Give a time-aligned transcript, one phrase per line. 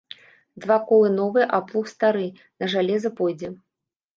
[0.63, 2.27] Два колы новыя, а плуг стары,
[2.65, 3.53] на жалеза пойдзе.